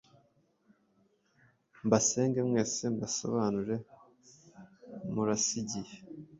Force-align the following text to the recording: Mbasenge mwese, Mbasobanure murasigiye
Mbasenge 1.85 2.39
mwese, 2.49 2.81
Mbasobanure 2.93 3.75
murasigiye 5.13 5.93